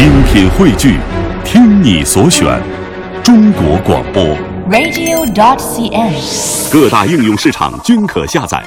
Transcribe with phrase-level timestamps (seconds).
[0.00, 0.96] 精品汇聚，
[1.44, 2.58] 听你所选，
[3.22, 4.24] 中国广播。
[4.70, 6.72] radio.dot.cn，。
[6.72, 8.64] 各大应用市场均可下载。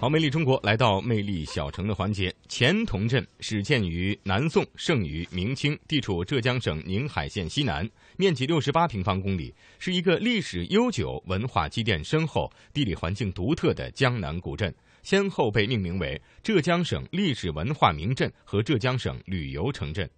[0.00, 2.34] 好，魅力中国来到魅力小城的环节。
[2.48, 7.86] 钱塘镇始建于南宋，盛于明清，地处浙江省宁海县西南，
[8.16, 14.74] 面积六十八平方公里，是一个历史悠久、文化积淀深厚、地理环境独特的江南古镇，
[15.06, 20.10] 先后被命名为浙江省历史文化名镇和浙江省旅游城镇。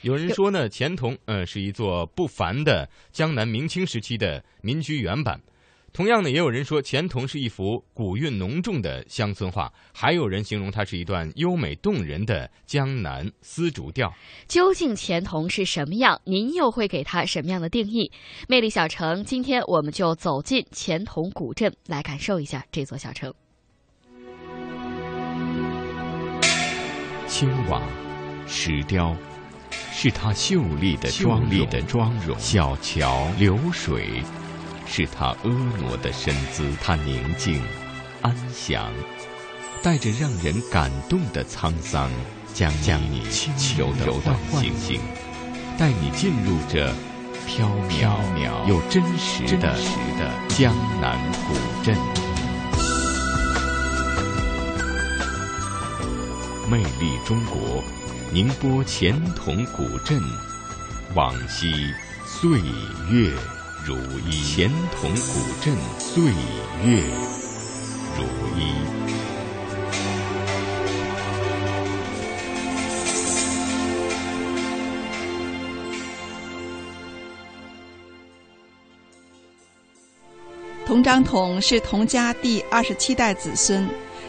[0.00, 5.40] 有人说呢，钱塘呃是一座不凡的江南明清时期的民居原版。
[5.92, 14.12] 同样呢，也有人说钱塘是一幅古韵浓重的乡村画，还有人形容它是一段优美动人的江南丝竹调。
[14.48, 16.20] 究竟钱塘是什么样？
[16.24, 18.10] 您又会给它什么样的定义？
[18.48, 23.32] 魅力小城，今天我们就走进钱塘古镇，来感受一下这座小城。
[27.28, 27.82] 青瓦、
[28.46, 29.14] 石雕，
[29.92, 34.22] 是它秀丽的庄丽的妆容；小桥流水，
[34.86, 36.66] 是它婀娜的身姿。
[36.82, 37.62] 它宁静、
[38.22, 38.90] 安详，
[39.82, 42.10] 带着让人感动的沧桑，
[42.54, 44.10] 将将你轻柔的
[44.50, 44.98] 唤醒，
[45.76, 46.90] 带你进入这
[47.46, 49.76] 飘渺又真实的
[50.48, 52.27] 江南古镇。
[56.70, 57.82] 魅力中国，
[58.30, 60.20] 宁波钱塘古镇，
[61.14, 61.72] 往昔
[62.26, 62.60] 岁
[63.10, 63.32] 月
[63.86, 63.96] 如
[64.28, 64.42] 一。
[64.42, 65.16] 钱塘古
[65.62, 66.22] 镇岁
[66.84, 67.02] 月
[68.18, 68.24] 如
[68.58, 68.74] 一。
[80.86, 83.88] 童章统是童家第二十七代子孙，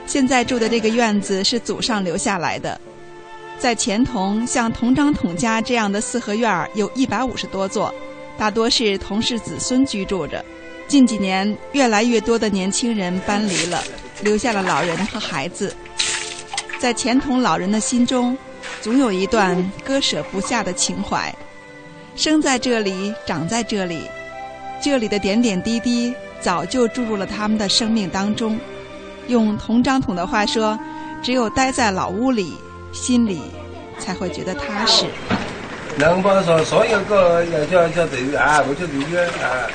[0.10, 2.82] 现在住的这个院子是祖上留下来的。
[3.60, 7.94] 在钱塘，像童章统家这样的四合院儿有一百五十多座，
[8.36, 10.44] 大多是童氏子孙居住着。
[10.88, 13.84] 近几年，越来越多的年轻人搬离了，
[14.24, 15.76] 留下了老人和孩子。
[16.80, 18.36] 在钱塘老人的心中，
[18.82, 21.32] 总有一段割舍不下的情怀。
[22.16, 24.02] 生在这里，长在这里，
[24.82, 26.12] 这里的点点滴滴。
[26.42, 28.58] 早就注入了他们的生命当中。
[29.30, 30.78] 用童章统的话说，
[31.22, 32.54] 只有待在老屋里，
[32.92, 33.40] 心里
[34.00, 35.06] 才会觉得踏实。
[35.98, 39.70] 能把说所有个要叫叫对啊，我就对远啊。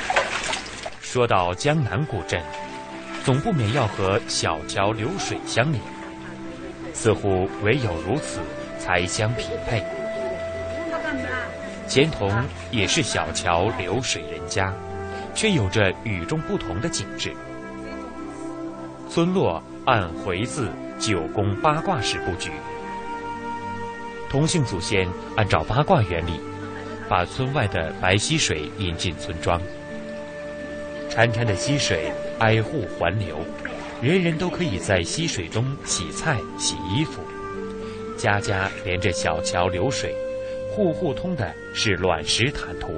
[1.00, 2.42] 说到江南古镇，
[3.24, 5.80] 总不免要和小桥流水相连，
[6.92, 8.40] 似乎唯有如此
[8.78, 9.84] 才相匹配。
[11.86, 14.74] 钱塘也是小桥流水人家。
[15.36, 17.34] 却有着与众不同的景致。
[19.14, 22.50] 村落按回字、九宫八卦式布局，
[24.28, 26.40] 同姓祖先按照八卦原理，
[27.08, 29.62] 把村外的白溪水引进村庄。
[31.08, 32.10] 潺潺的溪水
[32.40, 33.38] 挨户环流，
[34.02, 37.22] 人人都可以在溪水中洗菜、洗衣服。
[38.18, 40.12] 家家连着小桥流水，
[40.72, 42.92] 户户通的是卵石坦途。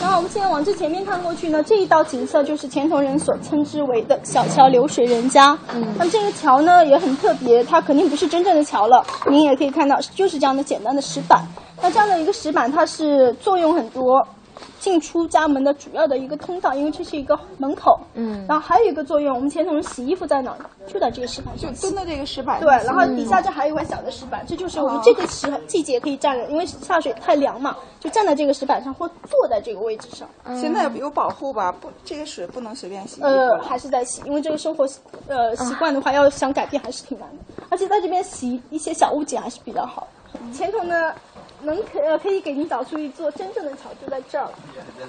[0.00, 5.56] 然后我们现在往这前面看过去呢，这一道景色就是钱塘人所称之为的小桥流水人家。
[5.74, 9.04] 嗯，那么这个桥呢也很特别，它肯定不是真正的桥了。
[9.28, 11.42] 您也可以看到，就是这样的简单的石板。
[11.82, 14.26] 那这样的一个石板，它是作用很多。
[14.78, 17.98] 进出家门的主要的一个通道，因为这是一个门口。
[18.14, 20.58] 嗯，然后还有一个作用，我们钱塘人洗衣服在哪儿？
[20.86, 30.28] 就在这个石板上，就蹲在这个石板对，然后底下这还有一块小的石板，这就是我们这个时季节可以站着，因为下水太凉嘛，就站在这个石板上或坐在这个位置上。
[30.60, 31.70] 现在有保护吧？
[31.70, 33.20] 不，这个水不能随便洗。
[33.22, 34.88] 呃，还是在洗，因为这个生活
[35.28, 37.64] 呃习惯的话，要想改变还是挺难的。
[37.68, 40.08] 而且在这边洗一些小物件还是比较好。
[40.52, 41.12] 前头呢？
[41.62, 44.52] 能可呃可以给您找出一座真正的桥，就在这儿了。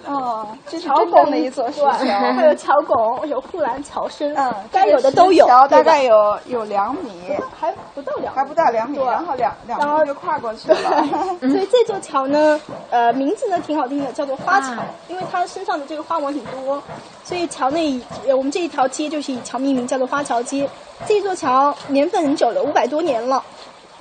[0.06, 5.46] 哦，这是桥真正的一座石桥，还有桥拱，有护栏、桥身，嗯，该有的都有。
[5.48, 10.78] 桥大概有有两米，还不到两，还不到两米，然后两两米就跨过去了。
[11.40, 12.60] 所以这座桥呢，
[12.90, 14.76] 呃，名字呢挺好听的，叫做花桥，
[15.08, 16.82] 因为它身上的这个花纹很多，
[17.24, 18.00] 所以桥内
[18.36, 20.70] 我们这一条街就是以桥命名，叫做花桥街。
[21.08, 23.44] 这座桥年份很久了，五百多年了。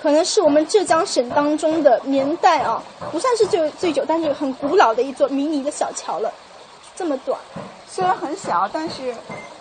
[0.01, 2.83] 可能是我们浙江省当中的年代啊，
[3.13, 6.33] 不算是最最久，但是很古老的一座迷你的小桥了。
[6.97, 7.39] 这么短，
[7.89, 9.15] 虽然很小，但是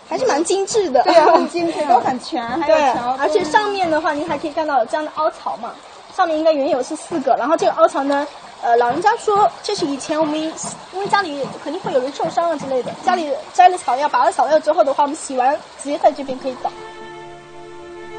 [0.08, 1.04] 还是蛮精致的。
[1.04, 2.42] 对啊， 很精致，都很全。
[2.60, 5.74] 还有桥，而且上面的话，您还可以看到有这样的凹槽嘛。
[6.16, 8.28] 上面应该原有是四个，然后这个凹槽呢，
[8.62, 16.70] 呃，老人家说这是以前我们因为家里肯定会有人受伤啊之类的，家里摘了草药、拔了草药之后的话，我们洗完直接在这边可以倒。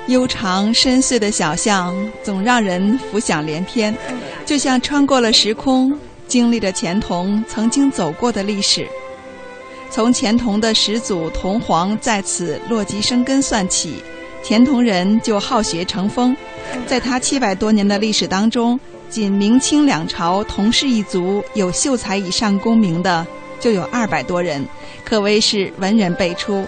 [0.06, 3.94] 悠长深邃的小巷总让人浮想联翩，
[4.44, 8.88] 就像穿过了时空，经历着钱童曾经走过的历史。
[9.88, 14.02] 从钱童的始祖童皇在此落籍生根算起，
[14.43, 16.37] 钱童人就好学成风。
[16.87, 23.26] 在他七百多年的历史当中，仅明清两朝同氏一族有秀才以上功名的
[23.58, 24.64] 就有二百多人，
[25.05, 26.67] 可谓是文人辈出。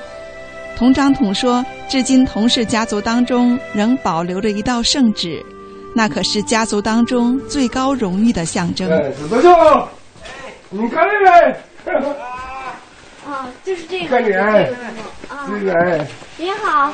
[0.76, 5.44] 童章统说，至今童氏家族当中仍保留着一道圣旨，
[5.94, 8.90] 那可是家族当中最高荣誉的象征。
[8.90, 9.88] 哎，子多秀，
[10.70, 11.06] 你看
[11.84, 12.16] 这个。
[13.28, 14.08] 啊，就是这个。
[14.08, 14.72] 看你哎，
[15.46, 16.06] 这个哎。
[16.38, 16.90] 您好，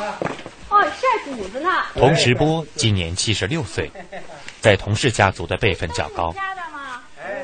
[0.68, 1.70] 哦，晒谷子呢。
[1.94, 3.88] 童石波今年七十六岁，
[4.60, 6.34] 在童氏家族的辈分较高。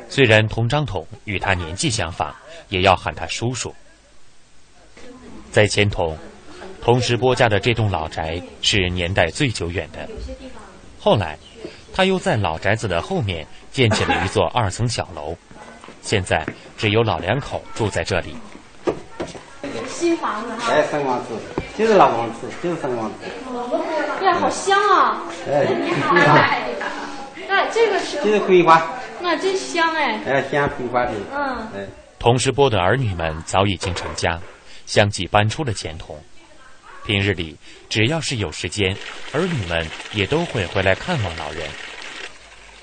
[0.09, 2.35] 虽然童章统与他年纪相仿，
[2.69, 3.73] 也要喊他叔叔。
[5.53, 6.19] 在前童，
[6.84, 10.06] 童石波家的这栋老宅是年代最久远的。
[11.00, 11.38] 后来，
[11.94, 15.34] 他又在老宅子的后面建起了一座二层小楼，
[16.02, 16.46] 现在
[16.76, 18.36] 只有老两口住在这里。
[19.88, 21.28] 新房子哈，哎，新房子，
[21.78, 24.25] 就是老房子，就是新房子。
[24.26, 25.22] 呀，好香啊！
[25.50, 26.14] 哎，你好，
[27.48, 28.86] 那这个是，这是葵花，
[29.22, 30.20] 那真香哎。
[30.26, 31.12] 哎，香葵花的。
[31.34, 31.56] 嗯。
[31.75, 31.86] 哎，
[32.19, 34.38] 童石波的儿女们早已经成家，
[34.84, 36.14] 相继搬出了钱童。
[37.05, 37.55] 平日里，
[37.89, 38.97] 只要是有时间，
[39.33, 41.69] 儿女们也都会回来看望老人。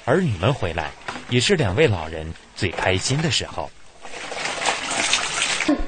[0.06, 0.92] 儿女们回来，
[1.30, 3.70] 也是两位老人最开心的时候。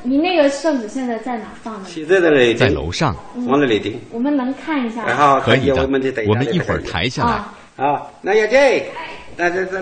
[0.01, 1.89] 你那个圣旨现在在哪放的？
[1.89, 3.15] 现在在那在楼上，
[3.47, 3.99] 放在那顶。
[4.11, 5.39] 我们能看一下？
[5.41, 5.83] 可以的，
[6.27, 7.85] 我们一会儿抬下来。
[7.85, 8.91] 啊，那要这，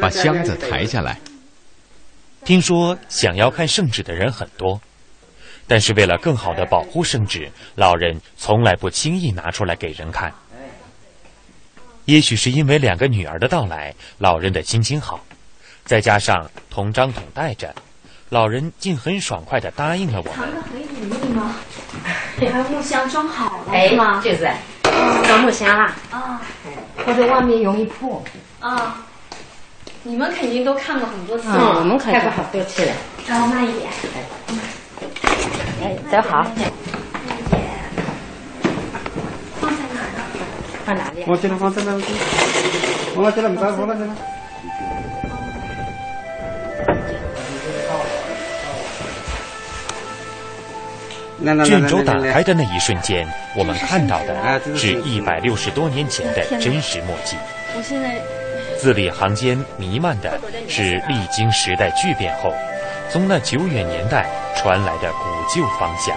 [0.01, 1.17] 把箱子抬下来。
[2.43, 4.81] 听说想要看圣旨的人很多，
[5.67, 10.31] 但是为了更好的保护圣旨，老人从来不轻易拿出来给人看。
[12.05, 15.19] 也许是因为两个女儿的到来，老人的心情好，
[15.85, 17.73] 再加上同张统带着。
[18.29, 20.33] 老人竟很爽快的答应了我们。
[20.33, 21.55] 藏的很隐秘吗？
[22.39, 24.21] 把木箱装好了是吗？
[24.21, 24.49] 就是，
[24.83, 25.93] 装木箱啦。
[26.09, 26.41] 啊。
[27.05, 28.23] 或者外面容易破。
[28.59, 29.05] 啊。
[30.03, 31.49] 你们肯定都看过很多次。
[31.49, 32.93] 嗯，我们看过好多次了。
[33.27, 33.91] 稍微慢一点。
[35.81, 36.43] 哎，走好。
[39.59, 40.25] 放在哪儿呢？
[40.85, 41.23] 放哪里？
[41.27, 42.03] 我这了，放这里。
[43.15, 44.15] 放这了，没办法，放这了。
[51.65, 57.35] 卷轴打开的那一瞬间，我们看到的是一百六十多年前的真实墨迹。
[57.75, 58.21] 我现在
[58.77, 62.53] 字里行间弥漫的是历经时代巨变后，
[63.09, 64.29] 从那久远年代
[64.61, 66.15] 传来的古旧芳香。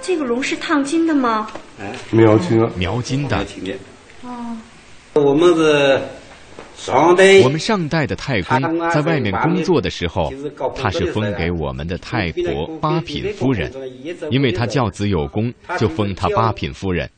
[0.00, 1.50] 这个龙是烫金的吗？
[2.12, 3.44] 描金，描金的。
[4.22, 4.56] 哦，
[5.14, 6.00] 我们是。
[7.42, 10.32] 我们上代的太公在外面工作的时候，
[10.76, 13.72] 他是封给我们的太婆八品夫人，
[14.30, 17.10] 因为他教子有功，就封他八品夫人。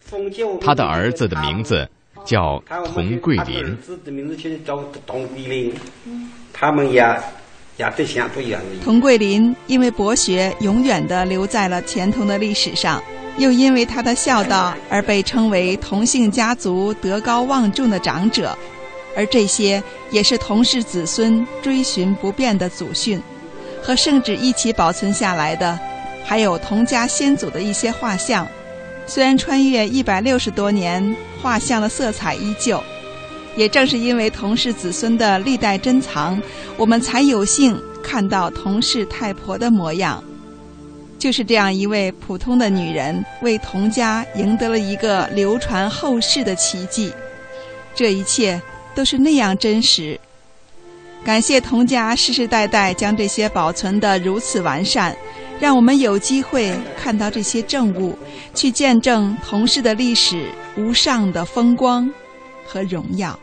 [0.62, 1.87] 他的儿子的名字
[2.25, 2.63] 叫
[2.95, 3.77] 童桂林。
[6.53, 7.03] 他们也
[7.77, 8.61] 也对相不一样。
[8.85, 13.03] 童桂林因为博学，永远的留在了钱童的历史上，
[13.39, 18.57] 又因为他的孝道而被称为同姓家族德高望重的长者。
[19.17, 23.21] 而这些也是同氏子孙追寻不变的祖训，
[23.83, 25.77] 和圣旨一起保存下来的，
[26.25, 28.47] 还有童家先祖的一些画像。
[29.07, 32.83] 虽然穿越一百六十多年，画像的色彩依旧。
[33.57, 36.40] 也正是因为童氏子孙的历代珍藏，
[36.76, 40.23] 我们才有幸看到童氏太婆的模样。
[41.19, 47.12] 就是这样一位普通的女人，为童家赢得了一个流传后世的奇迹。
[47.95, 48.61] 这一切。
[48.92, 50.19] 都是那样真实。
[51.25, 55.16] 感谢童家世世代代将这些保存得如此完善，
[55.61, 58.19] 让我们有机会看到这些证物，
[58.55, 62.11] 去见证同事的历史无上的风光
[62.64, 63.38] 和荣耀。